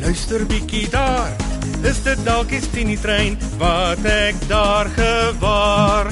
[0.00, 1.36] luister bietjie daar.
[1.82, 6.08] Is dit dalk die Tini trein wat ek daar gewaar?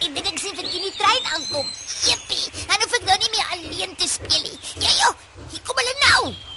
[0.00, 1.66] Ek dink ek sien vir die trein aankom.
[2.00, 4.56] Jippie, dan hoef ek nou nie meer alleen te speel nie.
[4.80, 5.12] Ja, ja,
[5.50, 6.49] hier kom hulle nou.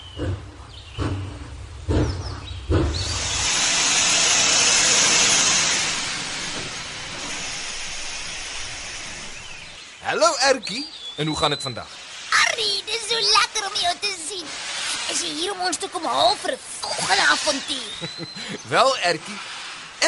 [10.03, 11.87] Hallo Ertjie, en hoe gaan dit vandag?
[12.43, 14.49] Arrie, dis so lekker om jou te sien.
[15.13, 18.09] Is jy hier om ons te kom haal vir 'n volgende avontuur?
[18.73, 19.37] Wel Ertjie,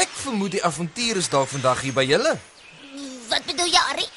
[0.02, 2.36] ek vermoed die avontuur is dalk vandag hier by julle.
[3.32, 4.12] Wat bedoel jy, Arrie?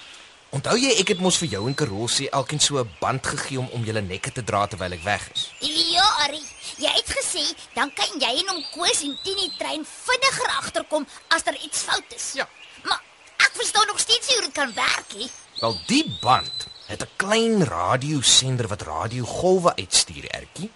[0.51, 3.71] Onthou jy ek het mos vir jou en Karossie elkeen so 'n band gegee om
[3.71, 5.51] om julle nekke te dra terwyl ek weg is.
[5.95, 6.47] Ja, Arrie.
[6.83, 7.45] Jy het gesê
[7.79, 12.11] dan kan jy en hom Koos en Tini trein vinniger agterkom as daar iets fout
[12.17, 12.33] is.
[12.35, 12.49] Ja.
[12.83, 12.99] Maar
[13.37, 15.31] ek verstaan nog steeds nie hoe dit kan werk nie.
[15.61, 20.71] Wel die band het 'n klein radiosender wat radiogolwe uitstuur, Ertjie.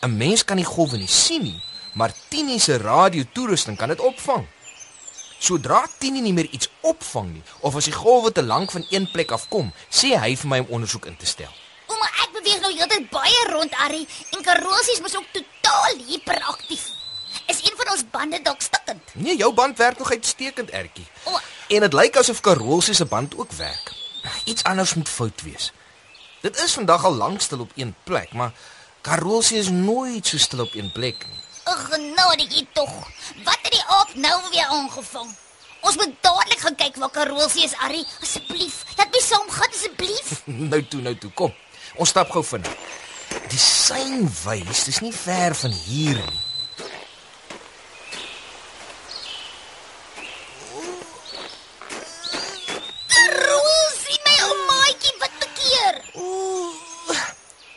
[0.00, 4.46] 'n Mens kan die golwe nie sien nie, maar Tini se radiotoerusting kan dit opvang.
[5.38, 9.10] Sodra Tini nie meer iets opvang nie of as die golwe te lank van een
[9.10, 11.52] plek afkom, sê hy vir my om ondersoek in te stel.
[11.86, 16.86] Ouma, ek beweeg nou heeltyd baie rond, Arrie, en Karosies mos ook totaal hiperaktief.
[17.46, 19.14] Is een van ons bande dalk stikkend?
[19.14, 21.06] Nee, jou band werk nog uitstekend, Ertjie.
[21.24, 21.38] O,
[21.72, 23.92] En dit lyk asof Karolsie se band ook werk.
[24.44, 25.72] Iets anders moet fout wees.
[26.40, 28.52] Dit is vandag al lank stil op een plek, maar
[29.00, 31.40] Karolsie is nooit so stil op een plek nie.
[31.64, 32.90] ag, genadetjie tog.
[33.44, 35.30] Wat het die aap nou weer aangevang?
[35.80, 38.06] Ons moet dadelik gaan kyk waar Karolsie is, Arrie.
[38.22, 40.42] Asseblief, laat my saamgaan asseblief.
[40.72, 41.54] Nou toe, nou toe, kom.
[41.94, 42.74] Ons stap gou vinnig.
[43.48, 46.40] Die sein wys, dis nie ver van hier nie.
[53.12, 55.98] Karolsie, my ou maatjie, wat bekeer?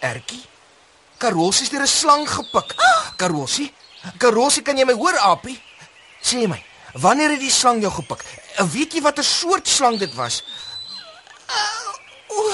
[0.10, 0.44] Ertjie?
[1.26, 2.76] Karolsie het deur 'n slang gepik.
[3.18, 3.74] Karolsie?
[4.18, 5.58] Karolsie, kan jy my hoor, Apie?
[6.22, 6.62] Sê my,
[6.94, 8.22] wanneer het die slang jou gepik?
[8.74, 10.44] Weet jy watter soort slang dit was?
[12.28, 12.54] O,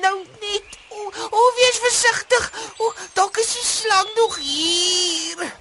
[0.00, 0.78] nou net.
[0.88, 2.52] O, o wees versigtig.
[2.78, 5.52] O, dalk is die slang nog hier.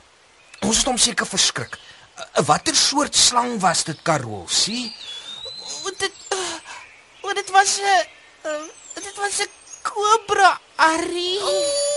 [0.61, 1.79] Ons het hom seker verskrik.
[2.45, 4.95] Watter soort slang was dit, Karolsie?
[5.83, 6.57] O, dit uh,
[7.21, 8.05] o, dit was 'n
[8.45, 9.49] uh, dit was 'n
[9.81, 11.88] kobra, Arrie.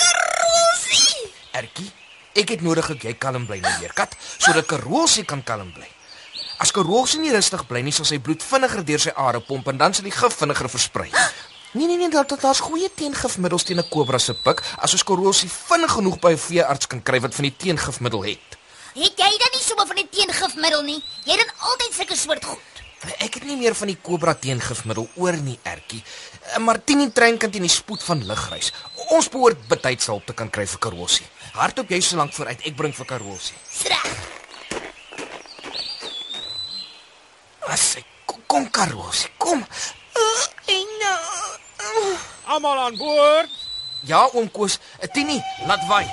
[0.00, 1.30] Karolsie!
[1.52, 1.90] Ertjie,
[2.34, 5.88] ek het nodig dat jy kalm bly, my weerkat, sodat Karolsie kan kalm bly.
[6.60, 9.78] As Karolsie nie rustig bly nie, sal sy bloed vinniger deur sy are pomp en
[9.80, 11.08] dan sal die gif vinniger versprei.
[11.72, 15.48] Nee nee nee, daar daar's goeie teengifmiddels teen 'n kobra se pik as ons Karolsie
[15.48, 18.58] vinnig genoeg by 'n veearts kan kry wat van die teengifmiddel het.
[18.94, 21.02] Het jy dan nie sommer van die teengifmiddel nie?
[21.24, 22.69] Jy dan altyd sulke soort goed.
[23.00, 26.02] Ek het nie meer van die kobra teengifmiddel oor nie, Ertjie.
[26.60, 28.72] Maar Tini trein kan teen die spoed van lig reis.
[29.10, 31.26] Ons behoort betyds hulp te kan kry vir Karolsie.
[31.56, 33.56] Hardop jy so lank vooruit, ek bring vir Karolsie.
[33.88, 34.04] Reg.
[37.70, 39.64] As sy kom, kom Karolsie, kom.
[40.18, 40.44] Uh,
[40.76, 41.20] en uh,
[42.50, 43.50] Almal aan boord.
[44.08, 44.78] Ja, oom Koos,
[45.14, 45.38] Tini,
[45.68, 46.06] laat waai.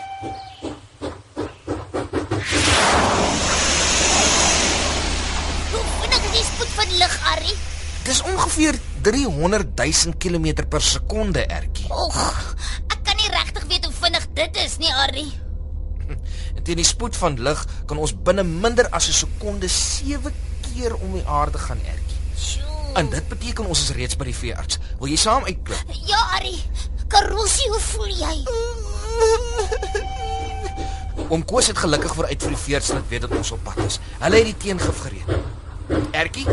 [5.72, 7.58] Hoe vinnig is die spoed van lig, Arrie?
[8.08, 11.90] Dis ongeveer 300 000 km per sekonde, Ertjie.
[11.92, 12.56] Och,
[12.88, 15.32] ek kan nie regtig weet hoe vinnig dit is nie, Arrie.
[16.56, 20.34] En teen die spoed van lig kan ons binne minder as 'n sekonde 7
[20.68, 22.20] keer om die aarde gaan, Ertjie.
[22.38, 22.94] Sjoe.
[22.96, 24.78] En dit beteken ons is reeds by die veearts.
[25.00, 25.78] Wil jy saam uitklim?
[26.06, 26.62] Ja, Arrie.
[27.08, 28.36] Karolsie, hoe voel jy?
[31.32, 34.00] Oom Koos het gelukkig vooruit vir die veearts laat weet dat ons op pad is.
[34.20, 35.30] Hulle het die teengif gereed.
[36.16, 36.46] Ertjie,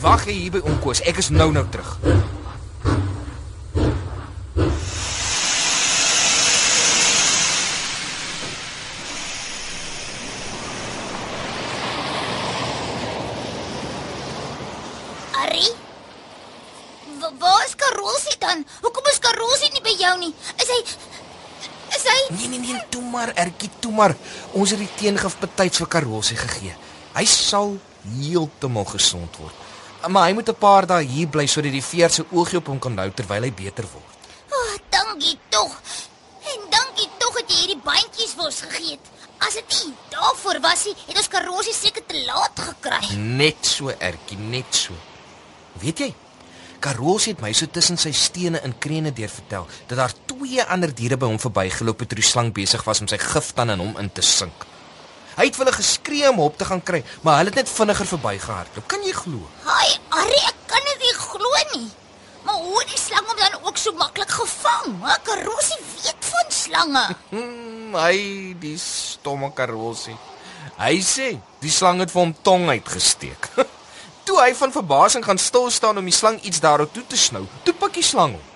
[0.00, 1.02] Wag hier by Onkoos.
[1.04, 1.88] Ek is nou-nou terug.
[15.36, 15.68] Ari?
[17.20, 18.64] Waar is Karosie dan?
[18.80, 20.32] Hoekom is Karosie nie by jou nie?
[20.56, 20.80] Is hy
[22.00, 24.16] is hy Nee nee nee, toe maar, Ertjie, toe maar.
[24.56, 26.72] Ons het die teengif betyds vir Karosie gegee.
[27.12, 27.76] Hy sal
[28.08, 29.66] heeltemal gesond word.
[30.08, 32.78] Maar hy moet 'n paar dae hier bly sodat die veer se oogie op hom
[32.78, 34.16] kan hou terwyl hy beter word.
[34.50, 35.80] Oh, dankie tog.
[36.52, 39.06] En dankie tog dat jy hierdie bandjies vir ons gegee het.
[39.38, 43.16] As dit nie daarvoor was nie, het ons Karolsie seker te laat gekry.
[43.16, 44.92] Net so Ertjie, net so.
[45.80, 46.14] Weet jy?
[46.80, 50.94] Karolsie het my so tussen sy stene in krene deur vertel dat daar twee ander
[50.94, 53.96] diere by hom verbygeloop het toe die slang besig was om sy giftan in hom
[54.00, 54.69] in te sink.
[55.36, 58.08] Hy het vir hulle geskree om op te gaan kry, maar hulle het net vinniger
[58.12, 58.86] verbygehardloop.
[58.90, 59.46] Kan jy glo?
[59.64, 61.88] Haai, Arrie, ek kan dit nie glo nie.
[62.44, 64.94] Maar hoe het die slang hom dan ook so maklik gevang?
[65.04, 67.06] Ha, Karolsie weet van slange.
[67.34, 70.16] Hmm, hy die stomme Karolsie.
[70.80, 73.50] Hy sê die slang het vir hom tong uitgesteek.
[74.30, 77.42] toe hy van verbasing gaan stil staan om die slang iets daarop toe te snou,
[77.66, 78.49] toe pik die slang hom.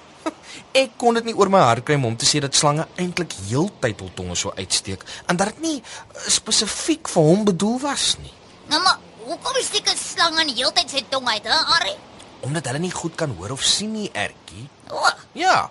[0.73, 4.01] Ek kon dit nie oor my hart kry om te sê dat slange eintlik heeltyd
[4.01, 8.33] hul tonge so uitsteek en dat dit nie eh, spesifiek vir hom bedoel was nie.
[8.69, 11.97] Nou maar, hoekom steek 'n slang aan heeltyd sy tong uit, hè, Arrie?
[12.41, 14.69] Omdat hulle nie goed kan hoor of sien nie, Ertjie.
[14.91, 15.71] O, oh, Ja.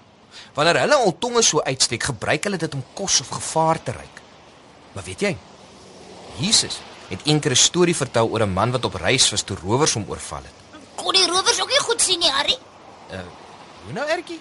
[0.54, 4.22] Wanneer hulle hul tonge so uitsteek, gebruik hulle dit om kos of gevaar te ruik.
[4.94, 5.38] Maar weet jy?
[6.38, 9.94] Jesus het eendag 'n storie vertel oor 'n man wat op reis was toe rowers
[9.94, 10.54] hom oorval het.
[10.96, 12.58] kon die rowers ook nie goed sien nie, Arrie?
[13.84, 14.40] Hoe nou, Ertjie?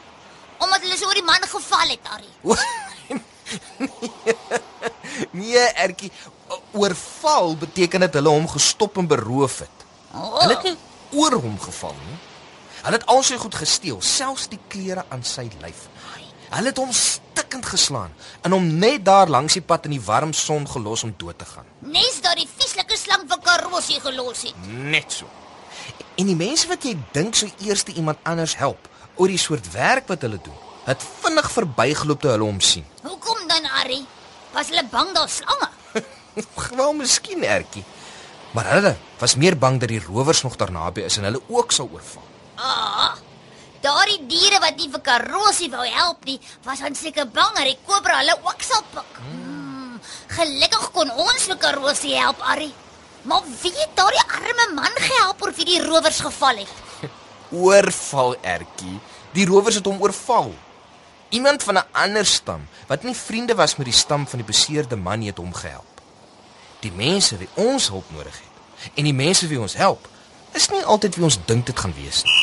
[0.72, 2.32] Omdat hulle so oor die man geval het, Arrie.
[2.48, 2.56] O,
[5.36, 6.08] nee, Ertjie,
[6.72, 9.84] oorval beteken dat hulle hom gestop en beroof het.
[10.16, 10.76] O, Hulle het nie
[11.20, 12.16] oor hom geval nie.
[12.86, 15.82] Hulle het al sy goed gesteel, selfs die klere aan sy lyf.
[16.54, 18.14] Hulle het hom stikkend geslaan
[18.44, 21.48] en hom net daar langs die pad in die warm son gelos om dood te
[21.48, 21.68] gaan.
[21.84, 24.56] nes daardie vieslike slang vir Karolsie gelos het.
[24.72, 25.28] Net so.
[26.16, 30.08] En die mense wat jy dink sou eers iemand anders help oor die soort werk
[30.10, 32.86] wat hulle doen, het vinnig verbygeloop toe hulle hom sien.
[33.08, 34.04] Hoekom dan, Arrie?
[34.52, 35.70] Was hulle bang daar slange?
[36.68, 37.84] Gewoon miskien ertjie.
[38.52, 41.72] Maar hulle was meer bang dat die rowers nog daar naby is en hulle ook
[41.72, 42.24] sal oorval.
[42.60, 43.16] Ah,
[43.80, 47.78] daardie diere wat nie vir Karolsie wou help nie, was dan seker bang dat die
[47.88, 49.18] kobra hulle ook sal pik.
[49.24, 49.96] Hmm,
[50.36, 52.72] gelukkig kon ons vir Karolsie help, Arrie.
[53.22, 56.81] Maar wie het daardie arme man gehelp oor wie die rowers geval het?
[57.52, 58.98] Oorval ertjie.
[59.32, 60.52] Die rowers het hom oorval.
[61.32, 64.96] Iemand van 'n ander stam wat nie vriende was met die stam van die beseerde
[64.96, 66.00] man nie het hom gehelp.
[66.80, 68.52] Die mense wie ons hulp nodig het
[68.94, 70.08] en die mense wie ons help,
[70.52, 72.38] is nie altyd wie ons dink dit gaan wees nie.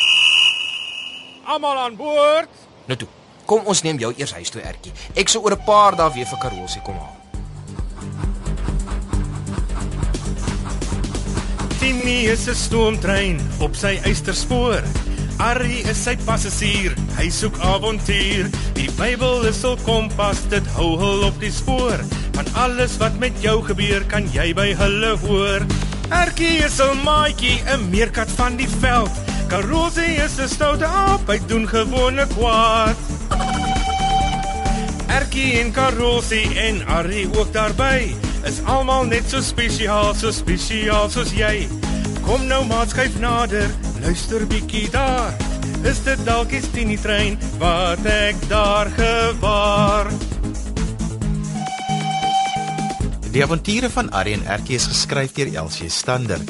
[1.45, 2.50] Almal aan boord.
[2.85, 3.07] Nou toe,
[3.45, 4.94] kom ons neem jou eers huis toe ertjie.
[5.15, 7.19] Ek sou oor 'n paar dae weer vir Karolsie kom haal.
[11.79, 14.83] Timmy is 'n stoomtrein op sy eysterspoor.
[15.39, 18.49] Arrie is sy passasier, hy soek avontuur.
[18.75, 22.03] Die Bybel is hul kompas, dit hou hul op die spoor.
[22.35, 25.63] Van alles wat met jou gebeur, kan jy by hulle hoor.
[26.11, 29.11] Erkie is 'n maatjie, 'n meerkat van die veld.
[29.47, 32.97] Karosie is 'n stoute aap, hy doen gewone kwaad.
[35.07, 41.33] Erkie en Karosie en Arrie ook daarby is almal net so spesiaal, so spesiaal soos
[41.35, 41.67] jy.
[42.25, 43.69] Kom nou maat skuif nader,
[44.03, 45.33] luister bietjie daar.
[45.87, 50.11] Is dit dalk die Tini trein wat ek daar gewaar?
[53.29, 56.41] Die avonture van Arrie en Erkie is geskryf deur Elsie Stander.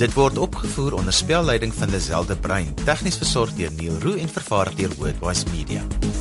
[0.00, 4.28] Dit word opgevoer onder spelleiding van Lazelle de Bruin, tegnies versorg deur Neil Roo en
[4.28, 6.13] vervaar deur Worldwide Media.